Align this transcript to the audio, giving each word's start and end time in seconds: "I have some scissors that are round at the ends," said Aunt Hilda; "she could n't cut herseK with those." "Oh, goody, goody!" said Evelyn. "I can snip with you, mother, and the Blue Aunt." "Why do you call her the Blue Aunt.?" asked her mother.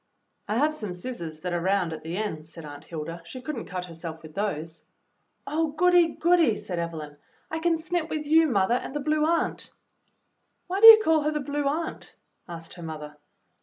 "I 0.47 0.57
have 0.57 0.73
some 0.73 0.93
scissors 0.93 1.41
that 1.41 1.53
are 1.53 1.61
round 1.61 1.93
at 1.93 2.01
the 2.01 2.17
ends," 2.17 2.51
said 2.51 2.65
Aunt 2.65 2.85
Hilda; 2.85 3.21
"she 3.23 3.39
could 3.39 3.55
n't 3.55 3.67
cut 3.67 3.85
herseK 3.85 4.23
with 4.23 4.33
those." 4.33 4.83
"Oh, 5.45 5.73
goody, 5.73 6.15
goody!" 6.15 6.55
said 6.55 6.79
Evelyn. 6.79 7.17
"I 7.51 7.59
can 7.59 7.77
snip 7.77 8.09
with 8.09 8.25
you, 8.25 8.47
mother, 8.47 8.73
and 8.73 8.95
the 8.95 8.99
Blue 8.99 9.23
Aunt." 9.27 9.69
"Why 10.65 10.81
do 10.81 10.87
you 10.87 10.99
call 11.03 11.21
her 11.21 11.31
the 11.31 11.39
Blue 11.39 11.67
Aunt.?" 11.67 12.15
asked 12.49 12.73
her 12.73 12.81
mother. 12.83 13.17